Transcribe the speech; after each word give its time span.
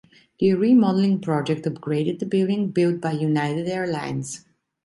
The 0.39 0.53
remodeling 0.55 1.19
project 1.19 1.63
upgraded 1.67 2.17
the 2.17 2.25
building 2.25 2.69
built 2.71 2.99
by 2.99 3.11
United 3.11 3.67
Airlines. 3.67 4.43